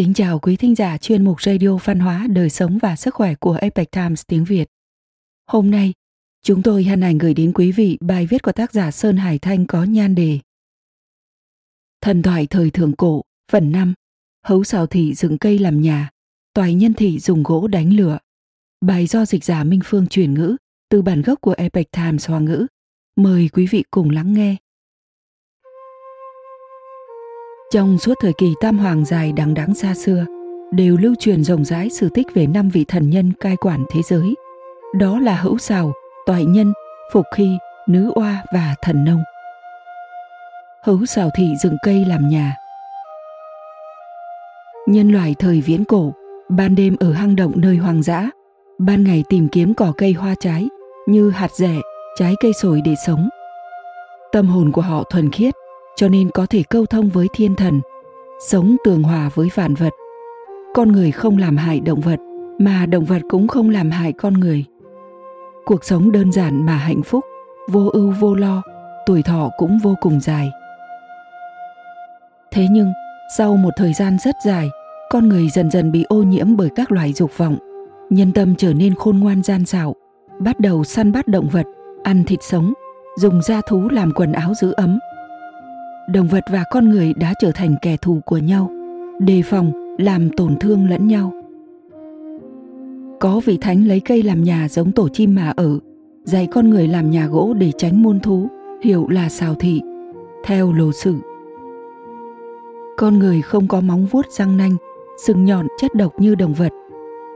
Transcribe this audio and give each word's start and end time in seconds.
Kính 0.00 0.14
chào 0.14 0.38
quý 0.38 0.56
thính 0.56 0.74
giả 0.74 0.98
chuyên 0.98 1.24
mục 1.24 1.42
Radio 1.42 1.76
Văn 1.76 2.00
hóa, 2.00 2.26
Đời 2.30 2.50
sống 2.50 2.78
và 2.78 2.96
Sức 2.96 3.14
khỏe 3.14 3.34
của 3.34 3.58
Epoch 3.60 3.90
Times 3.90 4.22
tiếng 4.26 4.44
Việt. 4.44 4.68
Hôm 5.46 5.70
nay, 5.70 5.92
chúng 6.42 6.62
tôi 6.62 6.84
hân 6.84 7.02
hạnh 7.02 7.18
gửi 7.18 7.34
đến 7.34 7.52
quý 7.52 7.72
vị 7.72 7.98
bài 8.00 8.26
viết 8.26 8.42
của 8.42 8.52
tác 8.52 8.72
giả 8.72 8.90
Sơn 8.90 9.16
Hải 9.16 9.38
Thanh 9.38 9.66
có 9.66 9.84
nhan 9.84 10.14
đề 10.14 10.38
Thần 12.00 12.22
thoại 12.22 12.46
thời 12.46 12.70
thượng 12.70 12.92
cổ, 12.92 13.22
phần 13.52 13.72
5 13.72 13.94
Hấu 14.44 14.64
xào 14.64 14.86
thị 14.86 15.14
dựng 15.14 15.38
cây 15.38 15.58
làm 15.58 15.80
nhà, 15.80 16.10
toài 16.54 16.74
nhân 16.74 16.94
thị 16.94 17.18
dùng 17.18 17.42
gỗ 17.42 17.66
đánh 17.66 17.96
lửa. 17.96 18.18
Bài 18.80 19.06
do 19.06 19.24
dịch 19.24 19.44
giả 19.44 19.64
Minh 19.64 19.80
Phương 19.84 20.06
chuyển 20.06 20.34
ngữ 20.34 20.56
từ 20.88 21.02
bản 21.02 21.22
gốc 21.22 21.40
của 21.40 21.54
Epoch 21.56 21.90
Times 21.90 22.28
Hoa 22.28 22.38
ngữ. 22.40 22.66
Mời 23.16 23.48
quý 23.52 23.66
vị 23.66 23.84
cùng 23.90 24.10
lắng 24.10 24.32
nghe. 24.32 24.56
Trong 27.72 27.98
suốt 27.98 28.14
thời 28.20 28.32
kỳ 28.32 28.54
tam 28.60 28.78
hoàng 28.78 29.04
dài 29.04 29.32
đằng 29.32 29.54
đẵng 29.54 29.74
xa 29.74 29.94
xưa, 29.94 30.24
đều 30.72 30.96
lưu 30.96 31.14
truyền 31.18 31.44
rộng 31.44 31.64
rãi 31.64 31.90
sự 31.90 32.08
tích 32.14 32.26
về 32.34 32.46
năm 32.46 32.68
vị 32.68 32.84
thần 32.88 33.10
nhân 33.10 33.32
cai 33.40 33.56
quản 33.56 33.84
thế 33.90 34.02
giới. 34.02 34.34
Đó 34.98 35.18
là 35.18 35.36
hữu 35.36 35.58
xào, 35.58 35.92
toại 36.26 36.44
nhân, 36.44 36.72
phục 37.12 37.26
khi, 37.34 37.58
nữ 37.88 38.12
oa 38.14 38.44
và 38.52 38.74
thần 38.82 39.04
nông. 39.04 39.22
Hữu 40.84 41.06
xào 41.06 41.30
thị 41.36 41.48
dựng 41.62 41.76
cây 41.82 42.04
làm 42.04 42.28
nhà. 42.28 42.54
Nhân 44.86 45.12
loại 45.12 45.34
thời 45.38 45.60
viễn 45.60 45.84
cổ, 45.84 46.12
ban 46.48 46.74
đêm 46.74 46.96
ở 47.00 47.12
hang 47.12 47.36
động 47.36 47.52
nơi 47.56 47.76
hoang 47.76 48.02
dã, 48.02 48.30
ban 48.78 49.04
ngày 49.04 49.24
tìm 49.28 49.48
kiếm 49.48 49.74
cỏ 49.74 49.92
cây 49.96 50.12
hoa 50.12 50.34
trái 50.40 50.68
như 51.06 51.30
hạt 51.30 51.50
rẻ, 51.52 51.74
trái 52.18 52.34
cây 52.40 52.52
sồi 52.52 52.80
để 52.84 52.94
sống. 53.06 53.28
Tâm 54.32 54.46
hồn 54.46 54.72
của 54.72 54.82
họ 54.82 55.04
thuần 55.10 55.30
khiết, 55.30 55.54
cho 56.00 56.08
nên 56.08 56.30
có 56.30 56.46
thể 56.46 56.62
câu 56.70 56.86
thông 56.86 57.08
với 57.08 57.28
thiên 57.32 57.54
thần, 57.56 57.80
sống 58.48 58.76
tường 58.84 59.02
hòa 59.02 59.30
với 59.34 59.50
vạn 59.54 59.74
vật. 59.74 59.92
Con 60.74 60.92
người 60.92 61.10
không 61.10 61.38
làm 61.38 61.56
hại 61.56 61.80
động 61.80 62.00
vật, 62.00 62.20
mà 62.58 62.86
động 62.86 63.04
vật 63.04 63.22
cũng 63.30 63.48
không 63.48 63.70
làm 63.70 63.90
hại 63.90 64.12
con 64.12 64.34
người. 64.34 64.64
Cuộc 65.64 65.84
sống 65.84 66.12
đơn 66.12 66.32
giản 66.32 66.66
mà 66.66 66.76
hạnh 66.76 67.02
phúc, 67.02 67.24
vô 67.68 67.88
ưu 67.92 68.14
vô 68.20 68.34
lo, 68.34 68.62
tuổi 69.06 69.22
thọ 69.22 69.50
cũng 69.56 69.78
vô 69.78 69.94
cùng 70.00 70.20
dài. 70.20 70.50
Thế 72.52 72.66
nhưng, 72.70 72.92
sau 73.38 73.56
một 73.56 73.70
thời 73.76 73.92
gian 73.92 74.16
rất 74.24 74.34
dài, 74.46 74.68
con 75.10 75.28
người 75.28 75.48
dần 75.48 75.70
dần 75.70 75.92
bị 75.92 76.04
ô 76.08 76.22
nhiễm 76.22 76.56
bởi 76.56 76.68
các 76.76 76.92
loài 76.92 77.12
dục 77.12 77.30
vọng, 77.36 77.56
nhân 78.10 78.32
tâm 78.32 78.54
trở 78.56 78.74
nên 78.74 78.94
khôn 78.94 79.18
ngoan 79.18 79.42
gian 79.42 79.66
xảo, 79.66 79.94
bắt 80.38 80.60
đầu 80.60 80.84
săn 80.84 81.12
bắt 81.12 81.28
động 81.28 81.48
vật, 81.48 81.66
ăn 82.02 82.24
thịt 82.24 82.42
sống, 82.42 82.72
dùng 83.16 83.42
da 83.42 83.60
thú 83.68 83.88
làm 83.88 84.12
quần 84.12 84.32
áo 84.32 84.54
giữ 84.54 84.72
ấm, 84.72 84.98
động 86.12 86.28
vật 86.28 86.44
và 86.50 86.64
con 86.70 86.88
người 86.88 87.14
đã 87.14 87.34
trở 87.40 87.52
thành 87.52 87.74
kẻ 87.82 87.96
thù 87.96 88.20
của 88.26 88.38
nhau, 88.38 88.70
đề 89.18 89.42
phòng, 89.42 89.96
làm 89.98 90.30
tổn 90.36 90.56
thương 90.56 90.90
lẫn 90.90 91.06
nhau. 91.06 91.32
Có 93.20 93.40
vị 93.44 93.58
thánh 93.60 93.88
lấy 93.88 94.00
cây 94.00 94.22
làm 94.22 94.42
nhà 94.42 94.68
giống 94.68 94.92
tổ 94.92 95.08
chim 95.08 95.34
mà 95.34 95.52
ở, 95.56 95.78
dạy 96.24 96.48
con 96.50 96.70
người 96.70 96.88
làm 96.88 97.10
nhà 97.10 97.26
gỗ 97.26 97.54
để 97.58 97.72
tránh 97.78 98.02
môn 98.02 98.20
thú, 98.20 98.48
hiểu 98.82 99.08
là 99.08 99.28
xào 99.28 99.54
thị, 99.54 99.80
theo 100.44 100.72
lồ 100.72 100.92
sử. 100.92 101.14
Con 102.96 103.18
người 103.18 103.42
không 103.42 103.68
có 103.68 103.80
móng 103.80 104.06
vuốt 104.06 104.26
răng 104.30 104.56
nanh, 104.56 104.76
sừng 105.26 105.44
nhọn 105.44 105.66
chất 105.80 105.94
độc 105.94 106.12
như 106.20 106.34
động 106.34 106.54
vật. 106.54 106.72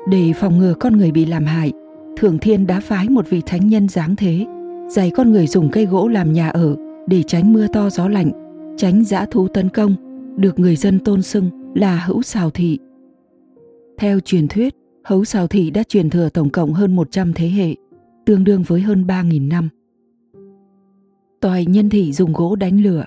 Để 0.08 0.32
phòng 0.36 0.58
ngừa 0.58 0.74
con 0.80 0.96
người 0.96 1.10
bị 1.10 1.24
làm 1.24 1.44
hại, 1.44 1.72
thượng 2.16 2.38
thiên 2.38 2.66
đã 2.66 2.80
phái 2.80 3.08
một 3.08 3.30
vị 3.30 3.42
thánh 3.46 3.68
nhân 3.68 3.88
dáng 3.88 4.16
thế, 4.16 4.46
dạy 4.88 5.10
con 5.10 5.32
người 5.32 5.46
dùng 5.46 5.70
cây 5.70 5.86
gỗ 5.86 6.08
làm 6.08 6.32
nhà 6.32 6.48
ở 6.48 6.76
để 7.06 7.22
tránh 7.22 7.52
mưa 7.52 7.66
to 7.66 7.90
gió 7.90 8.08
lạnh 8.08 8.43
tránh 8.76 9.04
dã 9.04 9.26
thú 9.30 9.48
tấn 9.48 9.68
công, 9.68 9.94
được 10.36 10.58
người 10.58 10.76
dân 10.76 10.98
tôn 10.98 11.22
xưng 11.22 11.50
là 11.74 12.04
hữu 12.06 12.22
xào 12.22 12.50
thị. 12.50 12.78
Theo 13.98 14.20
truyền 14.20 14.48
thuyết, 14.48 14.74
hữu 15.04 15.24
xào 15.24 15.46
thị 15.46 15.70
đã 15.70 15.82
truyền 15.82 16.10
thừa 16.10 16.28
tổng 16.28 16.50
cộng 16.50 16.72
hơn 16.72 16.96
100 16.96 17.32
thế 17.32 17.48
hệ, 17.48 17.74
tương 18.26 18.44
đương 18.44 18.62
với 18.66 18.80
hơn 18.80 19.04
3.000 19.06 19.48
năm. 19.48 19.68
Toài 21.40 21.66
nhân 21.66 21.90
thị 21.90 22.12
dùng 22.12 22.32
gỗ 22.32 22.56
đánh 22.56 22.82
lửa. 22.82 23.04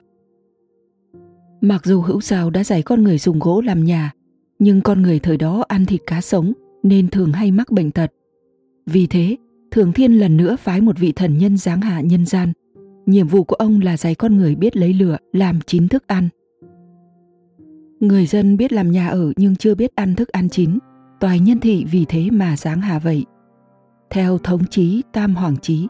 Mặc 1.62 1.86
dù 1.86 2.02
hữu 2.02 2.22
xào 2.22 2.50
đã 2.50 2.64
dạy 2.64 2.82
con 2.82 3.04
người 3.04 3.18
dùng 3.18 3.40
gỗ 3.40 3.62
làm 3.62 3.84
nhà, 3.84 4.12
nhưng 4.60 4.82
con 4.82 5.02
người 5.02 5.20
thời 5.20 5.38
đó 5.38 5.66
ăn 5.68 5.86
thịt 5.86 6.02
cá 6.08 6.22
sống 6.22 6.54
nên 6.84 7.10
thường 7.10 7.32
hay 7.32 7.52
mắc 7.52 7.72
bệnh 7.72 7.92
tật. 7.92 8.12
Vì 8.86 9.08
thế, 9.08 9.36
Thường 9.72 9.94
Thiên 9.94 10.14
lần 10.14 10.38
nữa 10.38 10.56
phái 10.60 10.82
một 10.82 11.00
vị 11.00 11.12
thần 11.12 11.38
nhân 11.38 11.58
giáng 11.58 11.82
hạ 11.82 12.02
nhân 12.02 12.26
gian– 12.26 12.54
nhiệm 13.08 13.28
vụ 13.28 13.44
của 13.44 13.56
ông 13.56 13.82
là 13.82 13.98
dạy 13.98 14.16
con 14.16 14.38
người 14.38 14.56
biết 14.56 14.78
lấy 14.78 14.94
lửa, 14.94 15.18
làm 15.34 15.60
chín 15.66 15.88
thức 15.88 16.08
ăn. 16.08 16.30
Người 18.00 18.26
dân 18.26 18.58
biết 18.58 18.74
làm 18.74 18.92
nhà 18.92 19.08
ở 19.08 19.34
nhưng 19.36 19.56
chưa 19.56 19.76
biết 19.76 19.96
ăn 19.96 20.16
thức 20.16 20.30
ăn 20.30 20.50
chín. 20.50 20.78
Toài 21.20 21.40
nhân 21.40 21.60
thị 21.60 21.86
vì 21.92 22.06
thế 22.06 22.30
mà 22.32 22.58
dáng 22.58 22.82
hà 22.82 23.00
vậy. 23.00 23.26
Theo 24.10 24.38
thống 24.38 24.66
chí 24.70 25.02
tam 25.14 25.36
hoàng 25.36 25.58
chí. 25.62 25.88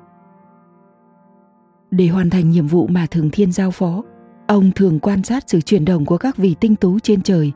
Để 1.92 2.08
hoàn 2.08 2.30
thành 2.30 2.52
nhiệm 2.52 2.68
vụ 2.68 2.88
mà 2.88 3.06
thường 3.12 3.30
thiên 3.32 3.52
giao 3.52 3.72
phó, 3.72 4.04
ông 4.48 4.72
thường 4.76 5.00
quan 5.00 5.24
sát 5.24 5.44
sự 5.48 5.62
chuyển 5.62 5.86
động 5.86 6.06
của 6.06 6.18
các 6.18 6.38
vị 6.38 6.56
tinh 6.60 6.76
tú 6.76 7.00
trên 7.00 7.22
trời, 7.22 7.52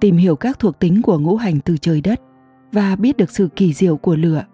tìm 0.00 0.16
hiểu 0.16 0.36
các 0.36 0.58
thuộc 0.58 0.78
tính 0.78 1.02
của 1.02 1.18
ngũ 1.18 1.36
hành 1.36 1.60
từ 1.60 1.76
trời 1.76 2.00
đất 2.00 2.20
và 2.72 2.96
biết 2.96 3.16
được 3.16 3.30
sự 3.30 3.48
kỳ 3.56 3.72
diệu 3.72 3.96
của 3.96 4.16
lửa. 4.16 4.44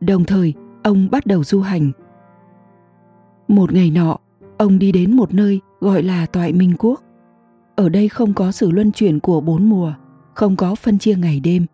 Đồng 0.00 0.24
thời, 0.24 0.54
ông 0.82 1.10
bắt 1.10 1.26
đầu 1.26 1.44
du 1.44 1.60
hành 1.60 1.92
một 3.48 3.72
ngày 3.72 3.90
nọ, 3.90 4.16
ông 4.58 4.78
đi 4.78 4.92
đến 4.92 5.16
một 5.16 5.34
nơi 5.34 5.60
gọi 5.80 6.02
là 6.02 6.26
Toại 6.26 6.52
Minh 6.52 6.72
Quốc. 6.78 7.02
Ở 7.76 7.88
đây 7.88 8.08
không 8.08 8.34
có 8.34 8.52
sự 8.52 8.70
luân 8.70 8.92
chuyển 8.92 9.20
của 9.20 9.40
bốn 9.40 9.70
mùa, 9.70 9.92
không 10.34 10.56
có 10.56 10.74
phân 10.74 10.98
chia 10.98 11.14
ngày 11.14 11.40
đêm. 11.40 11.66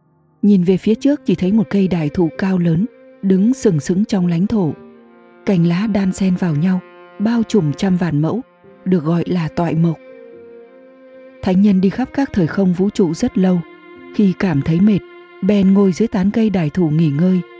Nhìn 0.42 0.64
về 0.64 0.76
phía 0.76 0.94
trước 0.94 1.20
chỉ 1.26 1.34
thấy 1.34 1.52
một 1.52 1.66
cây 1.70 1.88
đại 1.88 2.08
thụ 2.08 2.28
cao 2.38 2.58
lớn, 2.58 2.86
đứng 3.22 3.54
sừng 3.54 3.80
sững 3.80 4.04
trong 4.04 4.26
lãnh 4.26 4.46
thổ. 4.46 4.72
Cành 5.46 5.66
lá 5.66 5.86
đan 5.86 6.12
xen 6.12 6.36
vào 6.36 6.56
nhau, 6.56 6.80
bao 7.18 7.42
trùm 7.48 7.72
trăm 7.72 7.96
vạn 7.96 8.22
mẫu, 8.22 8.40
được 8.84 9.04
gọi 9.04 9.24
là 9.26 9.48
toại 9.48 9.74
mộc. 9.74 9.96
Thánh 11.42 11.62
nhân 11.62 11.80
đi 11.80 11.90
khắp 11.90 12.08
các 12.14 12.30
thời 12.32 12.46
không 12.46 12.72
vũ 12.72 12.90
trụ 12.90 13.14
rất 13.14 13.38
lâu, 13.38 13.60
khi 14.14 14.32
cảm 14.38 14.62
thấy 14.62 14.80
mệt, 14.80 15.00
bèn 15.42 15.74
ngồi 15.74 15.92
dưới 15.92 16.08
tán 16.08 16.30
cây 16.30 16.50
đại 16.50 16.70
thụ 16.70 16.90
nghỉ 16.90 17.10
ngơi– 17.10 17.40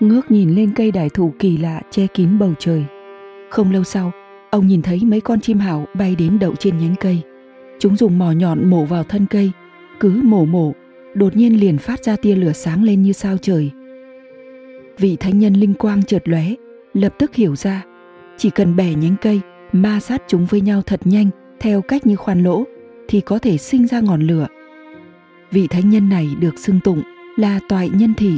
ngước 0.00 0.30
nhìn 0.30 0.54
lên 0.54 0.70
cây 0.74 0.90
đại 0.90 1.08
thụ 1.10 1.34
kỳ 1.38 1.56
lạ 1.56 1.82
che 1.90 2.06
kín 2.06 2.38
bầu 2.38 2.54
trời. 2.58 2.84
Không 3.50 3.72
lâu 3.72 3.84
sau, 3.84 4.12
ông 4.50 4.66
nhìn 4.66 4.82
thấy 4.82 5.00
mấy 5.04 5.20
con 5.20 5.40
chim 5.40 5.58
hảo 5.58 5.86
bay 5.94 6.14
đến 6.14 6.38
đậu 6.38 6.54
trên 6.54 6.78
nhánh 6.78 6.94
cây. 7.00 7.22
Chúng 7.78 7.96
dùng 7.96 8.18
mỏ 8.18 8.32
nhọn 8.32 8.70
mổ 8.70 8.84
vào 8.84 9.04
thân 9.04 9.26
cây, 9.26 9.50
cứ 10.00 10.20
mổ 10.24 10.44
mổ, 10.44 10.72
đột 11.14 11.36
nhiên 11.36 11.60
liền 11.60 11.78
phát 11.78 12.04
ra 12.04 12.16
tia 12.16 12.34
lửa 12.34 12.52
sáng 12.52 12.84
lên 12.84 13.02
như 13.02 13.12
sao 13.12 13.36
trời. 13.42 13.70
Vị 14.98 15.16
thánh 15.16 15.38
nhân 15.38 15.54
linh 15.54 15.74
quang 15.74 16.02
chợt 16.02 16.22
lóe, 16.24 16.44
lập 16.94 17.14
tức 17.18 17.34
hiểu 17.34 17.56
ra, 17.56 17.84
chỉ 18.36 18.50
cần 18.50 18.76
bẻ 18.76 18.94
nhánh 18.94 19.16
cây, 19.20 19.40
ma 19.72 20.00
sát 20.00 20.22
chúng 20.28 20.46
với 20.46 20.60
nhau 20.60 20.82
thật 20.86 21.00
nhanh, 21.04 21.30
theo 21.60 21.82
cách 21.82 22.06
như 22.06 22.16
khoan 22.16 22.42
lỗ, 22.42 22.64
thì 23.08 23.20
có 23.20 23.38
thể 23.38 23.58
sinh 23.58 23.86
ra 23.86 24.00
ngọn 24.00 24.22
lửa. 24.22 24.46
Vị 25.50 25.66
thánh 25.66 25.90
nhân 25.90 26.08
này 26.08 26.28
được 26.40 26.58
xưng 26.58 26.80
tụng 26.84 27.02
là 27.36 27.60
toại 27.68 27.88
nhân 27.88 28.14
thị 28.16 28.32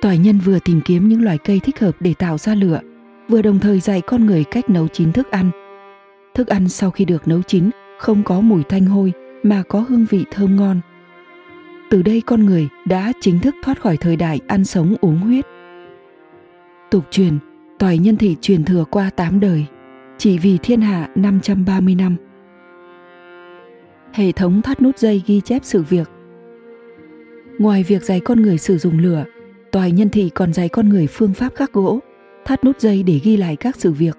Toại 0.00 0.18
nhân 0.18 0.38
vừa 0.38 0.58
tìm 0.58 0.80
kiếm 0.80 1.08
những 1.08 1.22
loài 1.24 1.38
cây 1.38 1.60
thích 1.60 1.80
hợp 1.80 1.96
để 2.00 2.14
tạo 2.14 2.38
ra 2.38 2.54
lửa, 2.54 2.80
vừa 3.28 3.42
đồng 3.42 3.58
thời 3.58 3.80
dạy 3.80 4.00
con 4.00 4.26
người 4.26 4.44
cách 4.44 4.70
nấu 4.70 4.88
chín 4.88 5.12
thức 5.12 5.30
ăn. 5.30 5.50
Thức 6.34 6.48
ăn 6.48 6.68
sau 6.68 6.90
khi 6.90 7.04
được 7.04 7.28
nấu 7.28 7.42
chín 7.42 7.70
không 7.98 8.22
có 8.22 8.40
mùi 8.40 8.62
thanh 8.62 8.86
hôi 8.86 9.12
mà 9.42 9.62
có 9.68 9.80
hương 9.88 10.06
vị 10.10 10.24
thơm 10.30 10.56
ngon. 10.56 10.80
Từ 11.90 12.02
đây 12.02 12.22
con 12.26 12.46
người 12.46 12.68
đã 12.84 13.12
chính 13.20 13.38
thức 13.40 13.54
thoát 13.62 13.80
khỏi 13.80 13.96
thời 13.96 14.16
đại 14.16 14.40
ăn 14.46 14.64
sống 14.64 14.96
uống 15.00 15.18
huyết. 15.18 15.46
Tục 16.90 17.04
truyền, 17.10 17.38
toại 17.78 17.98
nhân 17.98 18.16
thị 18.16 18.36
truyền 18.40 18.64
thừa 18.64 18.84
qua 18.90 19.10
8 19.10 19.40
đời, 19.40 19.66
chỉ 20.18 20.38
vì 20.38 20.58
thiên 20.62 20.80
hạ 20.80 21.08
530 21.14 21.94
năm. 21.94 22.16
Hệ 24.12 24.32
thống 24.32 24.62
thắt 24.62 24.82
nút 24.82 24.98
dây 24.98 25.22
ghi 25.26 25.40
chép 25.40 25.64
sự 25.64 25.82
việc. 25.82 26.10
Ngoài 27.58 27.82
việc 27.82 28.02
dạy 28.02 28.20
con 28.20 28.42
người 28.42 28.58
sử 28.58 28.78
dụng 28.78 28.98
lửa, 28.98 29.24
Toài 29.72 29.92
nhân 29.92 30.08
thị 30.08 30.30
còn 30.34 30.52
dạy 30.52 30.68
con 30.68 30.88
người 30.88 31.06
phương 31.06 31.34
pháp 31.34 31.54
khắc 31.54 31.72
gỗ, 31.72 31.98
thắt 32.44 32.64
nút 32.64 32.80
dây 32.80 33.02
để 33.02 33.20
ghi 33.24 33.36
lại 33.36 33.56
các 33.56 33.76
sự 33.76 33.92
việc. 33.92 34.18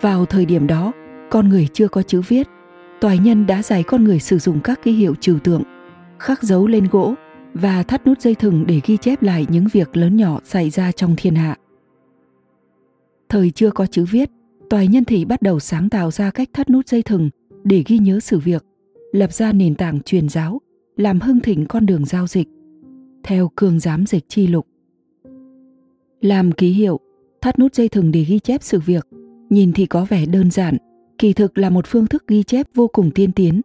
Vào 0.00 0.26
thời 0.26 0.44
điểm 0.44 0.66
đó, 0.66 0.92
con 1.30 1.48
người 1.48 1.68
chưa 1.72 1.88
có 1.88 2.02
chữ 2.02 2.22
viết, 2.28 2.46
toài 3.00 3.18
nhân 3.18 3.46
đã 3.46 3.62
dạy 3.62 3.82
con 3.82 4.04
người 4.04 4.20
sử 4.20 4.38
dụng 4.38 4.60
các 4.64 4.82
ký 4.82 4.92
hiệu 4.92 5.14
trừu 5.14 5.38
tượng, 5.38 5.62
khắc 6.18 6.42
dấu 6.42 6.66
lên 6.66 6.88
gỗ 6.90 7.14
và 7.54 7.82
thắt 7.82 8.06
nút 8.06 8.20
dây 8.20 8.34
thừng 8.34 8.66
để 8.66 8.80
ghi 8.86 8.96
chép 8.96 9.22
lại 9.22 9.46
những 9.48 9.66
việc 9.72 9.96
lớn 9.96 10.16
nhỏ 10.16 10.40
xảy 10.44 10.70
ra 10.70 10.92
trong 10.92 11.14
thiên 11.16 11.34
hạ. 11.34 11.56
Thời 13.28 13.50
chưa 13.50 13.70
có 13.70 13.86
chữ 13.86 14.04
viết, 14.10 14.30
toài 14.70 14.88
nhân 14.88 15.04
thị 15.04 15.24
bắt 15.24 15.42
đầu 15.42 15.60
sáng 15.60 15.90
tạo 15.90 16.10
ra 16.10 16.30
cách 16.30 16.48
thắt 16.52 16.70
nút 16.70 16.88
dây 16.88 17.02
thừng 17.02 17.30
để 17.64 17.84
ghi 17.86 17.98
nhớ 17.98 18.20
sự 18.20 18.38
việc, 18.38 18.64
lập 19.12 19.32
ra 19.32 19.52
nền 19.52 19.74
tảng 19.74 20.00
truyền 20.00 20.28
giáo, 20.28 20.60
làm 20.96 21.20
hưng 21.20 21.40
thịnh 21.40 21.66
con 21.66 21.86
đường 21.86 22.04
giao 22.04 22.26
dịch 22.26 22.48
theo 23.22 23.50
cương 23.56 23.80
giám 23.80 24.06
dịch 24.06 24.24
chi 24.28 24.46
lục. 24.46 24.66
Làm 26.20 26.52
ký 26.52 26.72
hiệu, 26.72 27.00
thắt 27.40 27.58
nút 27.58 27.74
dây 27.74 27.88
thừng 27.88 28.12
để 28.12 28.24
ghi 28.24 28.38
chép 28.38 28.62
sự 28.62 28.80
việc, 28.80 29.06
nhìn 29.50 29.72
thì 29.72 29.86
có 29.86 30.04
vẻ 30.04 30.26
đơn 30.26 30.50
giản, 30.50 30.76
kỳ 31.18 31.32
thực 31.32 31.58
là 31.58 31.70
một 31.70 31.86
phương 31.86 32.06
thức 32.06 32.26
ghi 32.26 32.42
chép 32.42 32.66
vô 32.74 32.88
cùng 32.88 33.10
tiên 33.10 33.32
tiến, 33.32 33.60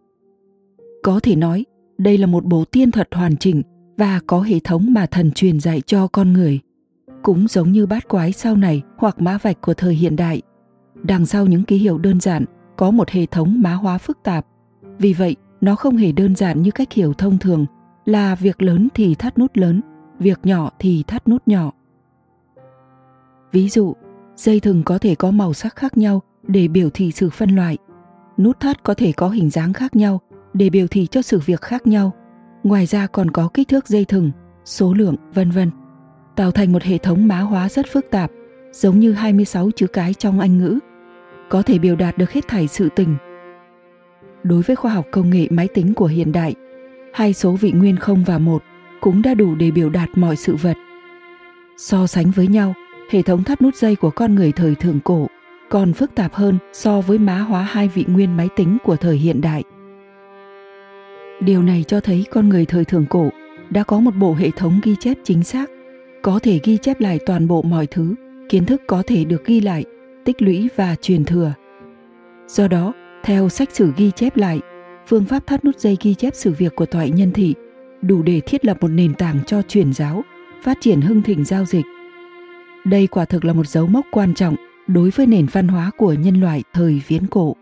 Có 1.03 1.19
thể 1.23 1.35
nói, 1.35 1.65
đây 1.97 2.17
là 2.17 2.27
một 2.27 2.45
bộ 2.45 2.65
tiên 2.65 2.91
thuật 2.91 3.13
hoàn 3.13 3.37
chỉnh 3.37 3.61
và 3.97 4.19
có 4.27 4.41
hệ 4.41 4.59
thống 4.59 4.93
mà 4.93 5.05
thần 5.05 5.31
truyền 5.31 5.59
dạy 5.59 5.81
cho 5.81 6.07
con 6.07 6.33
người. 6.33 6.59
Cũng 7.23 7.47
giống 7.47 7.71
như 7.71 7.85
bát 7.85 8.07
quái 8.07 8.31
sau 8.31 8.55
này 8.55 8.81
hoặc 8.97 9.21
mã 9.21 9.37
vạch 9.37 9.61
của 9.61 9.73
thời 9.73 9.95
hiện 9.95 10.15
đại. 10.15 10.41
Đằng 11.03 11.25
sau 11.25 11.45
những 11.45 11.63
ký 11.63 11.77
hiệu 11.77 11.97
đơn 11.97 12.19
giản 12.19 12.45
có 12.77 12.91
một 12.91 13.09
hệ 13.09 13.25
thống 13.25 13.61
mã 13.61 13.73
hóa 13.73 13.97
phức 13.97 14.17
tạp. 14.23 14.45
Vì 14.99 15.13
vậy, 15.13 15.35
nó 15.61 15.75
không 15.75 15.97
hề 15.97 16.11
đơn 16.11 16.35
giản 16.35 16.61
như 16.61 16.71
cách 16.71 16.93
hiểu 16.93 17.13
thông 17.13 17.37
thường 17.37 17.65
là 18.05 18.35
việc 18.35 18.61
lớn 18.61 18.87
thì 18.93 19.15
thắt 19.15 19.37
nút 19.37 19.57
lớn, 19.57 19.81
việc 20.19 20.39
nhỏ 20.43 20.69
thì 20.79 21.03
thắt 21.07 21.27
nút 21.27 21.43
nhỏ. 21.45 21.71
Ví 23.51 23.69
dụ, 23.69 23.93
dây 24.35 24.59
thừng 24.59 24.83
có 24.83 24.97
thể 24.97 25.15
có 25.15 25.31
màu 25.31 25.53
sắc 25.53 25.75
khác 25.75 25.97
nhau 25.97 26.21
để 26.43 26.67
biểu 26.67 26.89
thị 26.89 27.11
sự 27.11 27.29
phân 27.29 27.49
loại. 27.49 27.77
Nút 28.37 28.59
thắt 28.59 28.83
có 28.83 28.93
thể 28.93 29.11
có 29.11 29.29
hình 29.29 29.49
dáng 29.49 29.73
khác 29.73 29.95
nhau 29.95 30.21
để 30.53 30.69
biểu 30.69 30.87
thị 30.87 31.07
cho 31.07 31.21
sự 31.21 31.39
việc 31.45 31.61
khác 31.61 31.87
nhau. 31.87 32.11
Ngoài 32.63 32.85
ra 32.85 33.07
còn 33.07 33.31
có 33.31 33.49
kích 33.53 33.67
thước 33.67 33.87
dây 33.87 34.05
thừng, 34.05 34.31
số 34.65 34.93
lượng, 34.93 35.15
vân 35.33 35.51
vân. 35.51 35.71
Tạo 36.35 36.51
thành 36.51 36.71
một 36.71 36.83
hệ 36.83 36.97
thống 36.97 37.27
mã 37.27 37.39
hóa 37.39 37.69
rất 37.69 37.85
phức 37.91 38.05
tạp, 38.11 38.31
giống 38.71 38.99
như 38.99 39.13
26 39.13 39.71
chữ 39.75 39.87
cái 39.87 40.13
trong 40.13 40.39
Anh 40.39 40.57
ngữ. 40.57 40.79
Có 41.49 41.61
thể 41.61 41.79
biểu 41.79 41.95
đạt 41.95 42.17
được 42.17 42.31
hết 42.31 42.47
thảy 42.47 42.67
sự 42.67 42.89
tình. 42.95 43.15
Đối 44.43 44.61
với 44.61 44.75
khoa 44.75 44.93
học 44.93 45.05
công 45.11 45.29
nghệ 45.29 45.47
máy 45.49 45.67
tính 45.67 45.93
của 45.93 46.05
hiện 46.05 46.31
đại, 46.31 46.55
hai 47.15 47.33
số 47.33 47.51
vị 47.51 47.71
nguyên 47.71 47.97
không 47.97 48.23
và 48.23 48.37
một 48.37 48.63
cũng 49.01 49.21
đã 49.21 49.33
đủ 49.33 49.55
để 49.55 49.71
biểu 49.71 49.89
đạt 49.89 50.09
mọi 50.15 50.35
sự 50.35 50.55
vật. 50.55 50.77
So 51.77 52.07
sánh 52.07 52.31
với 52.31 52.47
nhau, 52.47 52.73
hệ 53.09 53.21
thống 53.21 53.43
thắt 53.43 53.61
nút 53.61 53.75
dây 53.75 53.95
của 53.95 54.09
con 54.09 54.35
người 54.35 54.51
thời 54.51 54.75
thượng 54.75 54.99
cổ 54.99 55.27
còn 55.69 55.93
phức 55.93 56.15
tạp 56.15 56.33
hơn 56.33 56.57
so 56.73 57.01
với 57.01 57.19
mã 57.19 57.37
hóa 57.37 57.61
hai 57.61 57.87
vị 57.87 58.05
nguyên 58.07 58.37
máy 58.37 58.47
tính 58.55 58.77
của 58.83 58.95
thời 58.95 59.17
hiện 59.17 59.41
đại. 59.41 59.63
Điều 61.39 61.63
này 61.63 61.83
cho 61.87 61.99
thấy 61.99 62.25
con 62.31 62.49
người 62.49 62.65
thời 62.65 62.85
thượng 62.85 63.05
cổ 63.05 63.29
đã 63.69 63.83
có 63.83 63.99
một 63.99 64.15
bộ 64.15 64.33
hệ 64.33 64.51
thống 64.51 64.79
ghi 64.83 64.95
chép 64.99 65.17
chính 65.23 65.43
xác, 65.43 65.69
có 66.21 66.39
thể 66.43 66.59
ghi 66.63 66.77
chép 66.77 66.99
lại 66.99 67.19
toàn 67.25 67.47
bộ 67.47 67.61
mọi 67.61 67.87
thứ, 67.87 68.15
kiến 68.49 68.65
thức 68.65 68.81
có 68.87 69.03
thể 69.07 69.25
được 69.25 69.45
ghi 69.45 69.61
lại, 69.61 69.85
tích 70.25 70.41
lũy 70.41 70.69
và 70.75 70.95
truyền 71.01 71.25
thừa. 71.25 71.53
Do 72.47 72.67
đó, 72.67 72.93
theo 73.23 73.49
sách 73.49 73.69
sử 73.71 73.93
ghi 73.97 74.11
chép 74.11 74.37
lại, 74.37 74.59
phương 75.07 75.25
pháp 75.25 75.47
thắt 75.47 75.65
nút 75.65 75.79
dây 75.79 75.97
ghi 76.01 76.13
chép 76.13 76.33
sự 76.35 76.51
việc 76.51 76.75
của 76.75 76.85
thoại 76.85 77.09
nhân 77.09 77.31
thị 77.31 77.55
đủ 78.01 78.23
để 78.23 78.41
thiết 78.45 78.65
lập 78.65 78.77
một 78.81 78.87
nền 78.87 79.13
tảng 79.13 79.39
cho 79.47 79.61
truyền 79.61 79.93
giáo, 79.93 80.23
phát 80.63 80.77
triển 80.81 81.01
hưng 81.01 81.21
thịnh 81.21 81.45
giao 81.45 81.65
dịch. 81.65 81.85
Đây 82.85 83.07
quả 83.07 83.25
thực 83.25 83.45
là 83.45 83.53
một 83.53 83.67
dấu 83.67 83.87
mốc 83.87 84.05
quan 84.11 84.33
trọng 84.33 84.55
đối 84.87 85.09
với 85.09 85.25
nền 85.25 85.45
văn 85.51 85.67
hóa 85.67 85.91
của 85.97 86.13
nhân 86.13 86.41
loại 86.41 86.63
thời 86.73 87.01
viễn 87.07 87.27
cổ. 87.27 87.55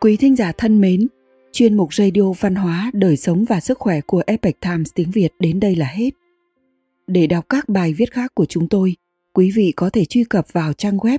Quý 0.00 0.16
thính 0.16 0.36
giả 0.36 0.52
thân 0.58 0.80
mến, 0.80 1.08
chuyên 1.52 1.76
mục 1.76 1.94
radio 1.94 2.32
văn 2.40 2.54
hóa, 2.54 2.90
đời 2.94 3.16
sống 3.16 3.44
và 3.44 3.60
sức 3.60 3.78
khỏe 3.78 4.00
của 4.00 4.22
Epoch 4.26 4.60
Times 4.60 4.90
tiếng 4.94 5.10
Việt 5.10 5.32
đến 5.38 5.60
đây 5.60 5.76
là 5.76 5.86
hết. 5.86 6.10
Để 7.06 7.26
đọc 7.26 7.44
các 7.48 7.68
bài 7.68 7.94
viết 7.94 8.12
khác 8.12 8.34
của 8.34 8.44
chúng 8.44 8.68
tôi, 8.68 8.96
quý 9.32 9.50
vị 9.54 9.72
có 9.76 9.90
thể 9.90 10.04
truy 10.04 10.24
cập 10.24 10.52
vào 10.52 10.72
trang 10.72 10.96
web 10.96 11.18